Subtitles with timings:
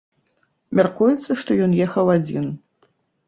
[0.79, 2.45] Мяркуецца, што ён ехаў адзін.